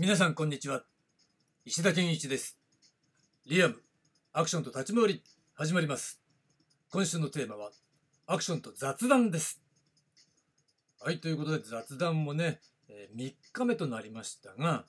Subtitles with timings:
[0.00, 0.84] 皆さんこんにちは。
[1.64, 2.56] 石田健一です。
[3.48, 3.82] リアム
[4.32, 5.24] アクションと立ち回り
[5.54, 6.20] 始まります。
[6.92, 7.72] 今週のテーマは
[8.28, 9.60] アクションと雑談です。
[11.00, 14.84] はいということで雑談もね、え、3日目となりましたが、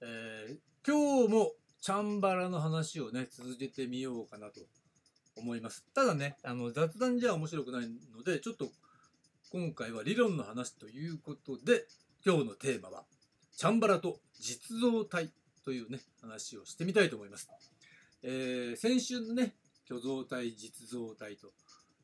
[0.00, 0.56] えー、
[0.90, 1.52] 今日も
[1.82, 4.62] チャンバラの話をね続けてみようかなと
[5.36, 5.84] 思います。
[5.94, 8.70] ただねあの雑談じゃ面白くないのでちょっと
[9.52, 11.84] 今回は理論の話ということで
[12.24, 13.04] 今日のテーマは
[13.56, 15.30] チャンバラと実像体
[15.64, 17.48] というね話をしてみたいと思います。
[18.22, 19.54] えー、先週のね
[19.88, 21.52] 虚像体実像体と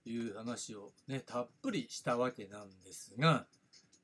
[0.06, 3.46] いう話をねたっぷりしたわけなんですが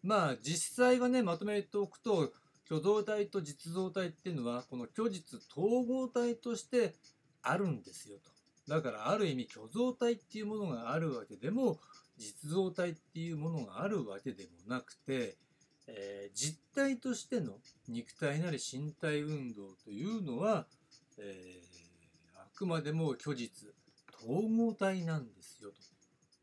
[0.03, 2.33] まあ実際はねまとめておくと
[2.69, 6.95] 虚像体と実像体っていうのはこの虚実統合体として
[7.43, 8.31] あるんですよと。
[8.69, 11.79] だからある意味虚像体っていうものがあるわけでも
[12.19, 15.37] 実像体っていうものがあるわけでもなくて
[15.89, 17.55] えー、実体としての
[17.89, 20.67] 肉体なり身体運動というのは、
[21.19, 23.69] えー、あくまでも虚実
[24.23, 25.71] 統合体なんですよ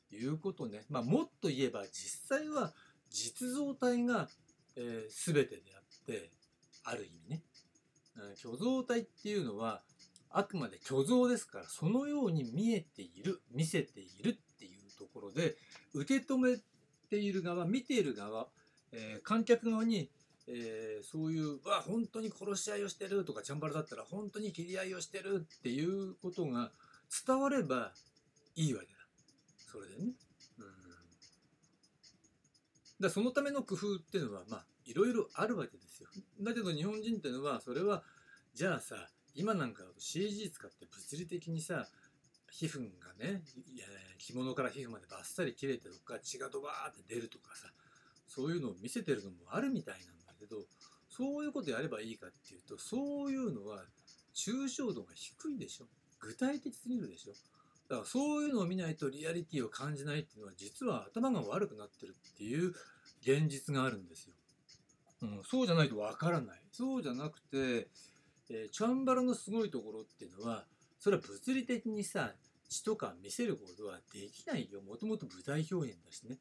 [0.10, 2.74] ということね、まあ、もっと言えば実際は
[3.12, 4.28] 実像体が、
[4.76, 6.32] えー、全てであって
[6.84, 7.42] ある意味ね。
[8.36, 9.82] 虚像体っていうのは
[10.30, 15.56] あくまで虚像ですからそのように見えている見せているっていうところで
[15.94, 16.58] 受け止め
[17.10, 18.48] ている側見ている側
[18.96, 20.10] えー、観客側に、
[20.48, 26.72] えー、そういう「わ本当に殺し合いをしてる」とかチャンバラだったら「本当に切り合いをしてる」っていうことが
[27.26, 27.94] 伝われば
[28.56, 28.94] いいわけだ
[29.58, 30.14] それでね。
[30.60, 30.96] うん
[32.98, 36.10] だそのための工夫っていうのはまあいろいろあるわけですよ。
[36.40, 38.04] だけど日本人っていうのはそれは
[38.54, 41.90] じゃあさ今なんか CG 使って物理的にさ
[42.50, 43.44] 皮膚がね
[44.18, 47.68] 着物から皮膚までバッサリ切れてとか血がドバーって出るとかさ
[48.28, 50.58] そういうのを見せてるのもあるみたいなんだけど
[51.10, 53.84] そういうことやればいいかっていうとそういうのは
[54.36, 55.86] 抽象度が低いでしょ
[56.20, 57.34] 具体的すぎるでしょ
[57.88, 62.74] だからそういうのを見ないとリアリティを感じないっていうのは実は頭が悪くなってるっていう
[63.22, 64.34] 現実があるんですよ。
[65.22, 66.62] うん、そうじゃないとわからない。
[66.72, 67.88] そうじゃなくて、
[68.50, 70.66] えー、チャンバラのすごいところっていうのは
[71.00, 72.34] それは物理的にさ
[72.70, 74.82] 血とか見せることはできないよ。
[74.82, 76.40] もともと舞台表現だしね。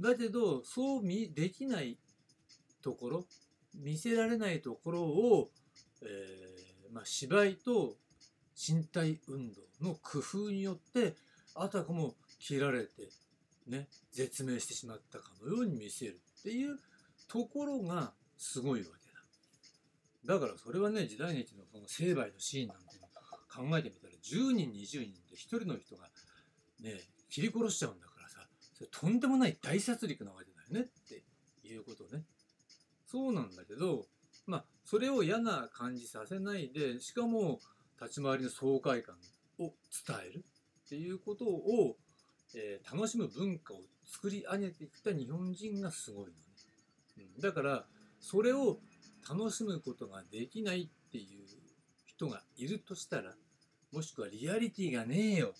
[0.00, 1.98] だけどそう見できない
[2.82, 3.26] ところ
[3.74, 5.50] 見せられないところを、
[6.02, 7.96] えー、まあ、芝居と
[8.56, 11.14] 身体運動の工夫によって
[11.54, 13.10] あたかも切られて
[13.66, 16.78] ね絶命してしまったかのように見せるっていう
[17.28, 19.12] ところがすごいわけ
[20.28, 20.34] だ。
[20.34, 22.84] だからそれはね時代劇のその成敗のシーンなんて
[23.54, 26.04] 考えてみたら10人20人で1人の人が
[26.80, 28.15] ね切り殺しちゃうんだから。
[28.76, 31.22] それとんでもない大殺戮なわけだよねって
[31.66, 32.24] いうことね。
[33.06, 34.04] そうなんだけど、
[34.46, 37.60] まあ、それを嫌な感じさせないで、しかも
[38.00, 39.14] 立ち回りの爽快感
[39.58, 39.72] を
[40.06, 40.44] 伝える
[40.84, 41.96] っていうことを、
[42.54, 46.34] えー、楽しむ文化を作り上げてきた日本人がすごいのね。
[47.36, 47.86] うん、だから、
[48.20, 48.78] それを
[49.28, 51.46] 楽しむことができないっていう
[52.04, 53.34] 人がいるとしたら、
[53.92, 55.54] もしくはリアリティがねえよ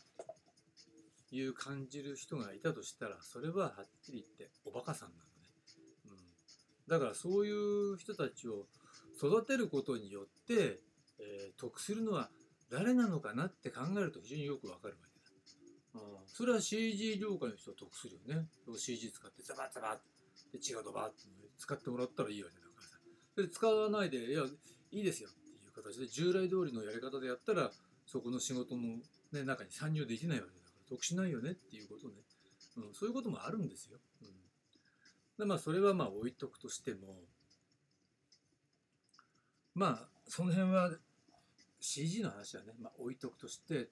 [1.30, 5.26] いう感じる人がいたとしたらそれははっきり言っておバカさんなのね、
[6.06, 6.12] うん、
[6.88, 8.66] だからそういう人たちを
[9.16, 10.80] 育てることによって、
[11.18, 12.28] えー、得するのは
[12.70, 15.00] 誰なのかなって考えると非常によくわかるわ
[15.94, 18.46] けだ、うん、それは CG 業界の人は得するよね。
[18.76, 20.00] CG 使ってザバザバっ
[20.52, 21.22] て血がドバって
[21.58, 22.98] 使ってもらったらいいわけだからさ。
[23.36, 24.42] で使わないでいや
[24.90, 27.70] いいですよっていう形で従来通りのやり方でやったら
[28.06, 28.82] そこの仕事の、
[29.32, 32.14] ね、中に参入できないわけだ得しないよねっていうことね、
[32.76, 33.98] うん、そういうこともあるんですよ。
[34.22, 34.28] うん、
[35.38, 37.16] でまあそれはまあ置いとくとしても
[39.74, 40.90] まあその辺は
[41.80, 43.90] CG の話はね、まあ、置いとくとして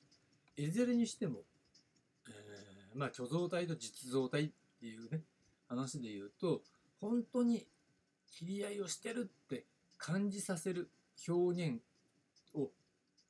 [0.57, 1.41] いずれにしても、
[2.29, 4.51] えー、まあ虚像体と実像体っ
[4.81, 5.23] ていうね
[5.69, 6.63] 話で言うと
[7.01, 7.67] 本当に
[8.31, 9.67] 切り合いをしてるって
[9.99, 10.91] 感じさせる
[11.29, 11.81] 表現
[12.55, 12.71] を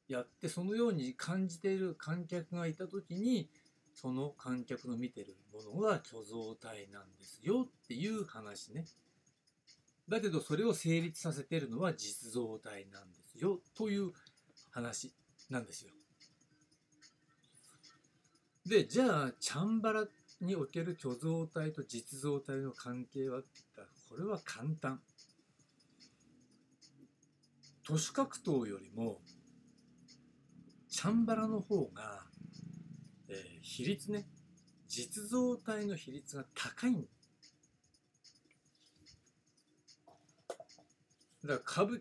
[0.08, 3.48] やってそのように感じている観客がいた時に
[3.94, 8.84] その観客の見てるものが虚像体なんですよっていう話ね。
[10.08, 14.12] だけどそれを成立させてるのは実像体なんですよという
[14.70, 15.14] 話
[15.48, 15.90] なんですよ。
[18.66, 20.06] でじゃあチャンバラ
[20.40, 25.00] における虚像体と実像体の関係はって言ったらこれは簡単。
[27.86, 29.20] 都市格闘よりも
[30.94, 32.22] チャンバラの方が、
[33.28, 34.26] えー、比率ね
[34.86, 37.08] 実像体の比率が高い
[41.44, 42.00] だから歌舞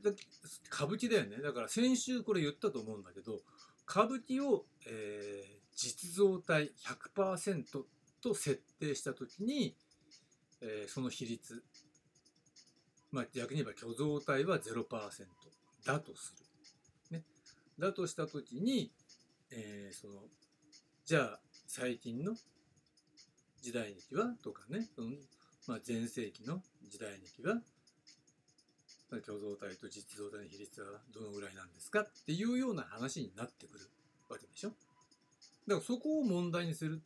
[0.72, 1.42] 歌舞伎だよね。
[1.42, 3.42] だから先週これ言ったと思うんだけど
[3.90, 6.72] 歌舞伎を、えー実像体
[7.16, 7.64] 100%
[8.22, 9.76] と設定した時に、
[10.62, 11.64] えーその比率。
[13.12, 14.86] まあ逆に言えば虚像体は0%
[15.84, 16.53] だとする。
[17.84, 18.92] だとした時に、
[19.52, 20.14] えーその
[21.06, 22.34] じゃあ最近の
[23.62, 25.10] 時代劇はとかね、その
[25.68, 27.56] まあ、前世紀の時代劇は
[29.12, 33.90] まあ虚像体と実像体の比率はどのぐらいなんですかっていうような話になってくる
[34.30, 34.70] わけでしょ。
[35.68, 37.02] だからそこを問題にする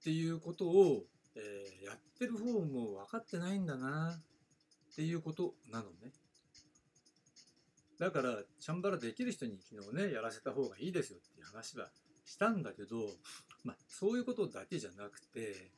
[0.00, 1.04] っていうことを、
[1.34, 4.18] えーやってる方も分かってないんだな
[4.90, 6.12] っていうことなのね。
[7.98, 11.88] だからチャンバラできる人に昨日ねやらせた方がいいですよっていう話は
[12.24, 12.96] したんだけど、
[13.64, 15.70] まあ、そういうことだけじゃなくて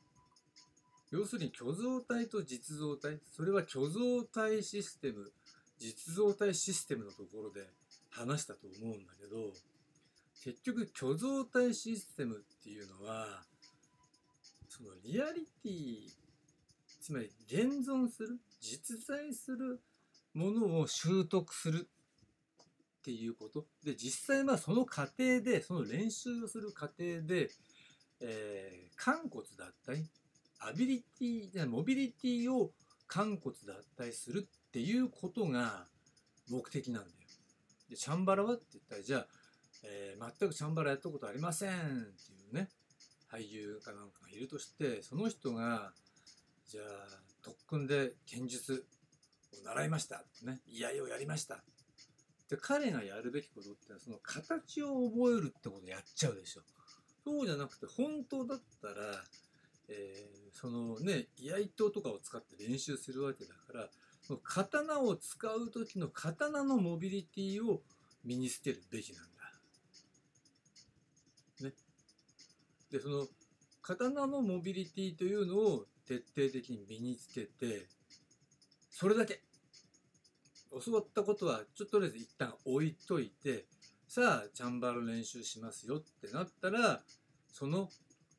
[1.11, 5.33] 要するに虚像体と実像体それは虚像体システム
[5.79, 7.67] 実像体システムのところで
[8.11, 9.53] 話したと思うんだけど
[10.45, 13.27] 結局虚像体システムっていうのは
[14.69, 16.21] そのリアリティ
[17.01, 19.81] つまり現存する実在する
[20.35, 21.89] ものを習得する
[23.01, 23.67] っていうこと。
[23.83, 27.51] で実際はその過程でその練習をする過程で、
[28.21, 30.05] えー、肝骨脱退
[30.61, 32.73] アビリティモビリティを
[33.11, 35.87] 肝骨脱退するっていうことが
[36.51, 37.15] 目的なんだよ。
[37.89, 39.27] でチャンバラはって言ったらじゃあ、
[39.85, 42.69] えー全くチャンバラやったことありませんっていうね
[43.33, 45.93] 俳優かなんかがいるとしてその人が
[46.69, 46.85] じゃあ
[47.43, 48.85] 特訓で剣術
[49.55, 51.65] を習いました、ね、居合をやりました。
[52.51, 56.63] で彼がやるべきことってその形を覚えるってことやっちゃうでしょ
[57.25, 58.95] そうじゃなくて本当だったら、
[59.89, 63.89] えーそのね居合刀とかを使って練習するわけだから
[64.21, 67.81] その刀を使う時の刀のモビリティを
[68.25, 71.67] 身につけるべきなんだ。
[71.67, 71.73] ね。
[72.91, 73.27] でその
[73.81, 77.87] 刀のモビリティというのを徹底的に身につけて
[78.91, 79.41] それだけ
[80.85, 83.67] 教わったことはちょっととりあえず一旦置いといて
[84.07, 87.01] さあチャンバラ練習しますよってなったら
[87.53, 87.89] その、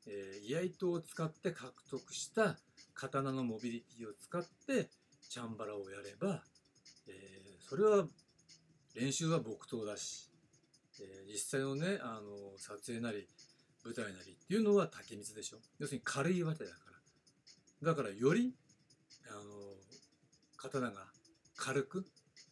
[0.08, 2.58] えー居合刀を使って獲得した
[2.94, 4.90] 刀のモビリティを使って
[5.30, 6.42] チャンバラをやれば、
[7.08, 8.06] えーそれは
[8.96, 10.30] 練習は木刀だし、
[11.00, 13.28] えー実際のねあの撮影なり
[13.86, 15.58] 舞台なりっていうのは竹光でしょ。
[15.80, 16.78] 要するに軽いわけだか
[17.82, 17.92] ら。
[17.92, 18.54] だからより
[19.30, 19.42] あの
[20.58, 21.08] 刀が
[21.56, 22.06] 軽く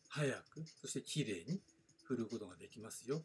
[0.10, 1.62] 速くそして綺麗に
[2.04, 3.22] 振ることができますよ。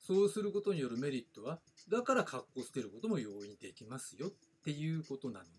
[0.00, 4.28] そうすることによるメリットはだから格好つけることも容易にできますよ。
[4.28, 4.30] っ
[4.64, 5.50] ていうことなのね。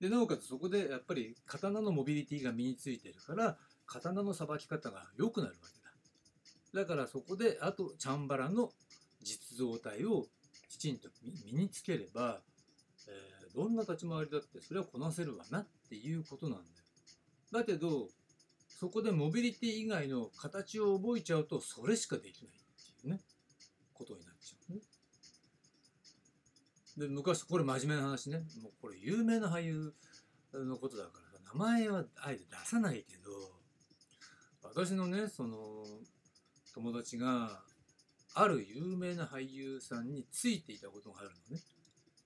[0.00, 3.56] でなおかつそこでやっぱり刀のモビリティが身についてるから
[3.86, 6.82] 刀のさばき方が良くなるわけだ。
[6.82, 8.70] だからそこであとチャンバラの
[9.22, 10.26] 実像体を
[10.68, 12.40] きちんと身身につければ、
[13.08, 16.64] えーどんな立ち回りだってそれはこなせるわなっていうことなんだよ。
[17.52, 18.08] だけど
[18.84, 22.58] そこでモビリティ以外の形を覚えちゃうとそれしかできないっ
[23.02, 23.22] ていうね。
[23.94, 24.80] ことになっちゃうね。
[26.98, 28.40] で昔これ真面目な話ね。
[28.62, 29.94] もうこれ有名な俳優
[30.52, 33.30] のことだからさ名前はあえて出さないけど
[34.62, 35.56] 私のねその
[36.74, 37.62] 友達が
[38.34, 41.62] ある有名な俳優さんについていたことがあるのね。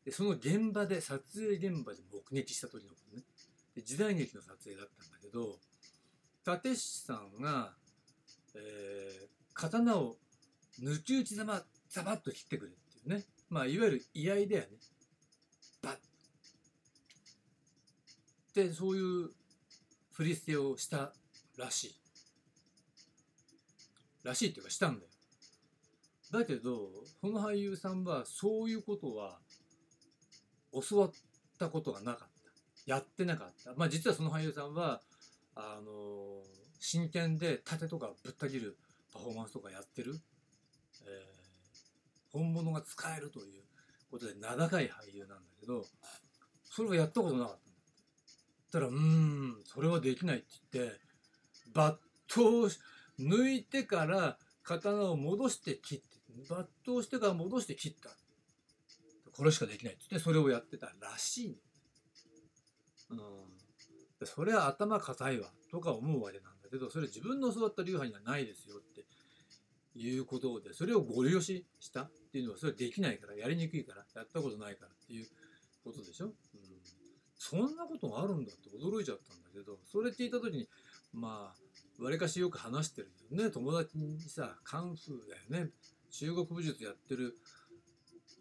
[0.05, 3.23] でその現場で撮影現場で目撃した時のことね。
[3.77, 5.61] で時代劇の撮影だったんだけど
[6.53, 7.75] 立石さんが、
[8.55, 9.29] えー
[9.59, 10.17] 刀を
[10.81, 13.25] 抜き打ちざまザバッと切ってくれっていうね。
[13.51, 14.67] まあいわゆる居合だよね。
[15.83, 15.97] バッ。
[18.55, 19.31] でそういう
[20.13, 21.13] 振り捨てをした
[21.57, 21.95] らしい。
[24.23, 25.11] らしいっていうかしたんだよ。
[26.31, 26.91] だけど
[27.21, 29.41] その俳優さんはそういうことは
[30.89, 31.11] 教わっ
[31.59, 32.53] たことがなかった。
[32.87, 33.75] やってなかった。
[33.77, 35.01] まあ実はその俳優さんは
[35.61, 36.43] あの
[36.79, 38.79] 真剣で盾とかぶった切る
[39.13, 40.15] パフォーマンスとかやってる、
[41.07, 41.39] えー
[42.31, 43.63] 本物が使えるという
[44.11, 45.87] ことで名高い俳優なんだけど
[46.63, 47.77] それをやったことなかったんだ
[48.69, 51.01] ったらうんそれはできないって言って
[51.75, 51.97] 抜
[52.29, 52.69] 刀
[53.19, 56.05] 抜いてから刀を戻して切って
[56.47, 58.11] 抜刀してから戻して切った。
[59.33, 61.59] これしかできないって言ってそれをやってたらしい。
[63.11, 63.58] の、うん、
[64.27, 69.05] それは頭固いわとか思うわけなんだけどそれ自分の教わった流派にはないですよって
[69.99, 75.27] いうことでそれをご利用ししたっていうのはそれはできないからやりにくいからやったことないからっていう
[75.85, 76.33] ことでしょ、うん、
[77.37, 80.69] そんなことがあるんだって驚いちゃったんだけどそれ聞いた時に
[81.13, 81.53] ま
[82.01, 85.71] あわりかしよく話してるよね友達にさカンフーだよね。
[86.11, 87.35] 中国武術やってる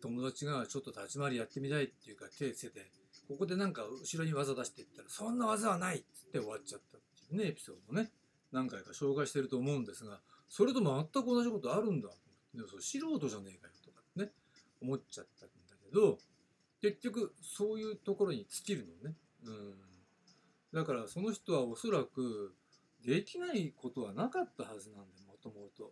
[0.01, 2.91] 友達がちょっと立ち回りやってみたいっていうか手つけて
[3.27, 8.12] ここでなんか後ろに技出していったらそんな技はないっつって終わっちゃったっていうねエピソードをね。
[8.51, 12.07] 何回か紹介してると思うんですがそれと全く同じことあるんだ
[12.55, 14.31] でもそ素人じゃねえかよとかね
[14.81, 16.17] 思っちゃったんだけど
[16.81, 19.15] 結局そういうところに尽きるのね。
[19.46, 19.75] うん。
[20.74, 22.53] だからその人はおそらく
[23.03, 25.91] できないことはなかったはずなんでもともと。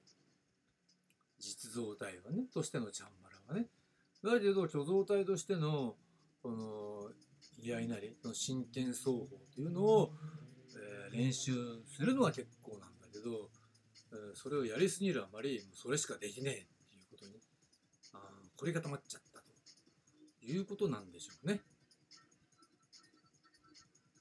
[1.39, 3.67] 実像体はねとしてのチャンバラはね。
[4.23, 5.95] だけど虚像体としての
[6.41, 7.09] この
[7.57, 10.13] 居合なりの真剣双方というのを、
[10.75, 11.53] えー練習
[11.87, 13.49] するのは結構なんだけど、
[14.11, 16.55] えーそれをやりすぎるあまりそれしかできねえっ
[16.89, 17.39] ていうことに
[18.13, 18.19] あ
[18.57, 21.61] 凝り固まっちゃったということなんでしょうね。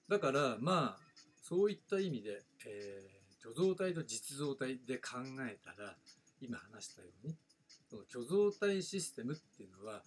[0.09, 0.99] だからまあ
[1.43, 5.95] そういった意味で、えー虚像体と実像体で考えたら
[6.41, 7.37] 今話したように
[7.91, 10.03] その虚像体システムっていうのは、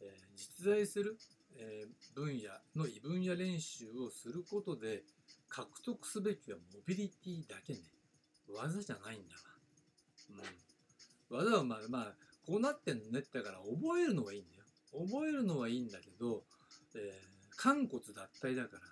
[0.00, 1.16] えー実在する、
[1.58, 5.02] え分野の異分野練習をすることで
[5.48, 7.80] 獲得すべきはモビリティだけね。
[8.48, 9.42] 技じゃないんだわ、
[11.30, 12.14] うん、技はまあまあ
[12.46, 14.64] こうなってんのねってだから覚えるのはいいんだよ。
[14.92, 16.44] 覚えるのはいいんだけど、
[16.94, 18.82] えー、肝骨脱体だから。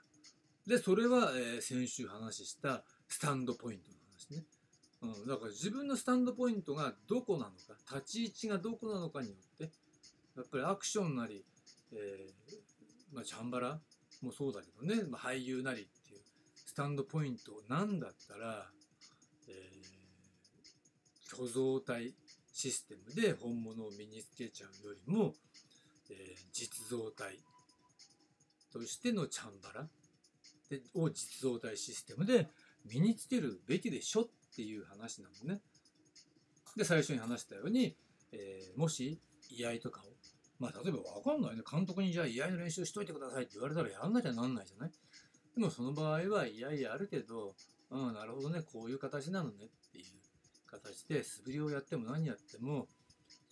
[0.66, 4.44] でそれは、えー先週話したスタンドポイントの話ね、
[5.02, 9.70] うん、だから自分のスタンドポイントがどこなのか立ち位置がどこなのかによって
[10.36, 11.44] やっぱりアクションなり、
[11.94, 13.80] えーまあ、チャンバラ
[14.22, 16.20] もそうだけどね、まあ、俳優なりっていう
[16.66, 18.66] スタンドポイントなんだったら、
[19.48, 19.94] えー
[21.26, 22.14] 虚像体
[22.52, 25.34] システムで本物を身につけちゃうよりも、
[26.10, 27.38] えー実像体
[28.72, 29.88] としてのチャンバラ
[30.70, 32.48] でを実像体システムで
[32.84, 34.24] 身につけるべきでしょっ
[34.54, 35.60] ていう話なのね。
[36.76, 37.96] で最初に話したように、
[38.32, 39.18] えーもし
[39.50, 40.04] 居合とかを
[40.58, 41.62] まあ例えば分かんないね。
[41.70, 44.92] 監督にじゃあ居合の練習しといてくださいって言われたらやんなきゃなんないじゃない？
[45.56, 47.54] でもその場合は居合やあるけど
[47.90, 48.62] うんなるほどね。
[48.62, 50.04] こういう形なのねっていう
[50.66, 52.88] 形で素振りをやっても何やっても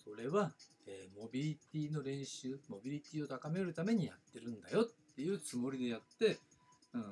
[0.04, 0.52] それは、
[0.86, 6.38] えーモビリティの練習モビリティを高めるためにやってるんだよっていうつもりでやって、
[6.92, 7.04] うん、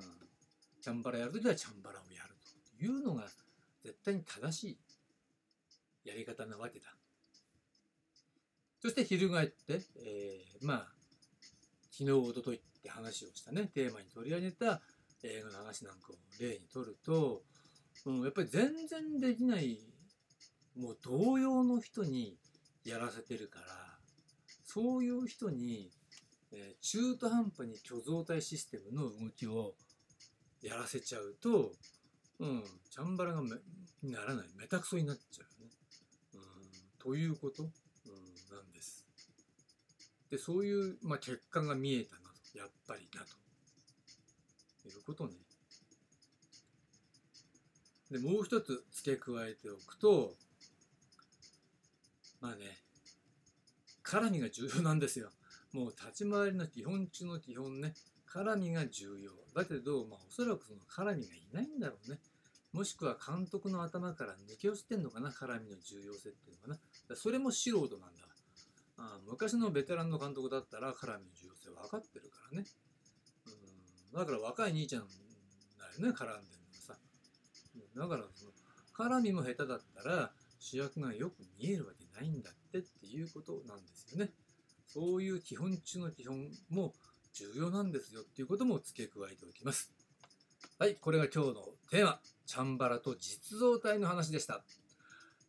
[0.82, 2.34] チャンバラやるときはチャンバラをやる
[2.78, 3.24] というのが
[3.84, 4.68] 絶対に正し
[6.04, 6.86] いやり方なわけだ。
[8.82, 10.88] そして翻って、えーまあ
[11.92, 14.80] 昨日おとといって話をしたねテーマに取り上げた
[15.22, 17.42] 映画の話なんかを例にとると、
[18.06, 19.80] うん、やっぱり全然できない
[20.78, 22.38] もう同様の人に
[22.86, 23.66] やらせてるから
[24.64, 25.90] そういう人に、
[26.52, 29.74] えー中途半端に虚像体システムの動きを
[30.62, 31.72] やらせちゃうと、
[32.38, 33.50] うん、チャンバラがめ
[34.02, 35.72] にならないメタクソになっちゃうよね。
[36.34, 36.40] うん、
[36.98, 37.68] ということ。
[40.30, 42.58] でそういう、まあ、結果が見えたなと。
[42.58, 43.40] やっぱりなと。
[44.88, 45.34] いうことね。
[48.10, 50.34] でもう一つ付け加えておくと
[52.40, 52.78] まあね
[54.04, 55.30] 絡みが重要なんですよ。
[55.72, 57.94] もう立ち回りの基本中の基本ね。
[58.28, 59.30] 絡みが重要。
[59.54, 62.18] だけど、まあ、おそらくその絡みがいないんだろうね。
[62.72, 67.16] もしくは監督の頭から抜け落ちてんのかな絡みの重要性っていうのかな。
[67.16, 68.29] それも素人なんだ。
[69.00, 72.66] あ昔のベテランの監督だったら絡みの重要性分かってるからね。
[74.12, 74.18] うん。
[74.18, 76.94] だから若い兄ちゃんだよね絡んでるのさ。
[77.96, 78.52] だからその
[78.94, 84.30] 絡みも下手だったら主役がよく見えるわけないんだってっていうことなんですよね。
[84.86, 86.92] そういう基本中の基本も
[87.32, 89.90] 重要なんですよっていうことも付け加えておきます。
[90.78, 91.54] はい、これが今日の
[91.90, 94.62] テーマ、チャンバラと実像体の話でした。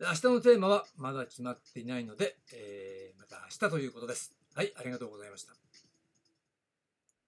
[0.00, 3.01] 明日のテーマはまだ決まっていないので、えー
[3.50, 4.32] した明日ということです。
[4.54, 5.71] はい、ありがとうございました。